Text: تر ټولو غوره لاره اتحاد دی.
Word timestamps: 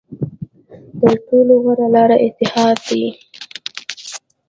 تر 1.01 1.15
ټولو 1.27 1.53
غوره 1.63 1.87
لاره 1.95 2.17
اتحاد 2.27 2.77
دی. 2.87 3.05